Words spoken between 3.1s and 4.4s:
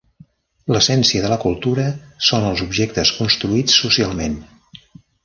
construïts socialment.